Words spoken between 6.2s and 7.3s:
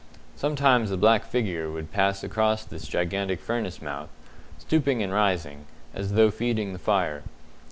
feeding the fire.